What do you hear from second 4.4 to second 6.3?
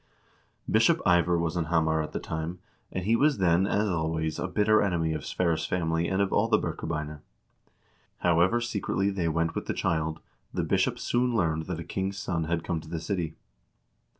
bitter enemy of Sverre's family and